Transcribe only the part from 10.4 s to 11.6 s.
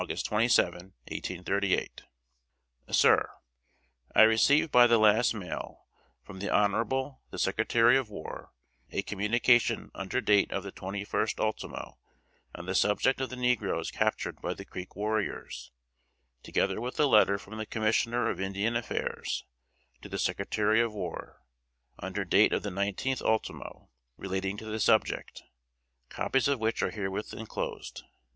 of the 21st